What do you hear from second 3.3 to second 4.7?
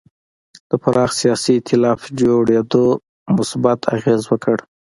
مثبت اغېز وکړ.